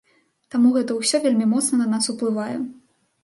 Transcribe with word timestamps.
Таму 0.53 0.71
гэта 0.77 0.95
ўсё 0.99 1.19
вельмі 1.27 1.45
моцна 1.53 1.73
на 1.81 1.87
нас 1.93 2.09
уплывае. 2.13 2.57